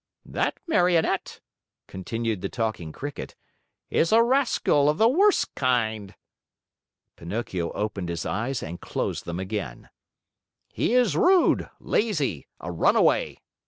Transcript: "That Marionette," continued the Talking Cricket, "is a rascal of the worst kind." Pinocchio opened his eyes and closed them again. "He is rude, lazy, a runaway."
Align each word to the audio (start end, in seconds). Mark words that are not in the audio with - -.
"That 0.25 0.57
Marionette," 0.65 1.41
continued 1.85 2.41
the 2.41 2.49
Talking 2.49 2.91
Cricket, 2.91 3.35
"is 3.91 4.11
a 4.11 4.23
rascal 4.23 4.89
of 4.89 4.97
the 4.97 5.07
worst 5.07 5.53
kind." 5.53 6.15
Pinocchio 7.15 7.69
opened 7.73 8.09
his 8.09 8.25
eyes 8.25 8.63
and 8.63 8.81
closed 8.81 9.25
them 9.25 9.39
again. 9.39 9.91
"He 10.73 10.95
is 10.95 11.15
rude, 11.15 11.69
lazy, 11.79 12.47
a 12.59 12.71
runaway." 12.71 13.41